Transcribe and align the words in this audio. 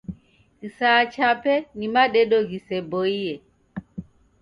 Kisaya 0.59 1.03
chape 1.13 1.55
ni 1.77 1.85
madedo 1.93 2.37
ghiseboie. 2.49 3.33